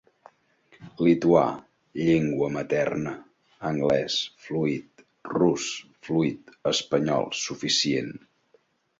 [1.07, 1.41] Lituà:
[2.05, 3.11] llengua materna;
[3.71, 5.67] anglès: fluït; rus:
[6.07, 8.11] fluït; espanyol: suficient.